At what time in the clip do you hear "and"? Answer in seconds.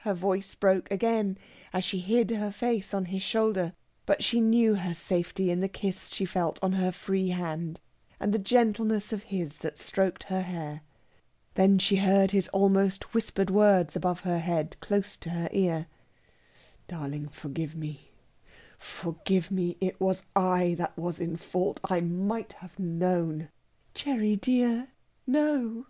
8.20-8.34